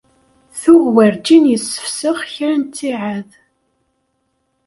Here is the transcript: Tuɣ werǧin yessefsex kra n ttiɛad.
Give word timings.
Tuɣ 0.61 0.83
werǧin 0.95 1.45
yessefsex 1.51 2.19
kra 2.33 2.53
n 2.61 2.61
ttiɛad. 2.63 3.29